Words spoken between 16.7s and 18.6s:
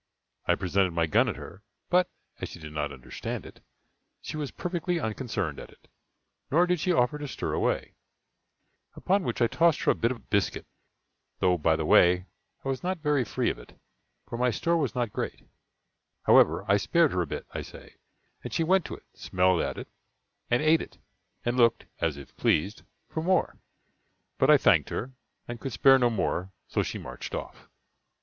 spared her a bit, I say, and